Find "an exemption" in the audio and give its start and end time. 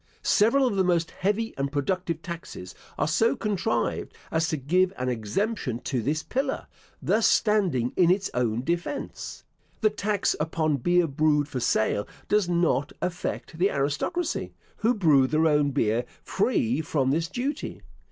4.97-5.77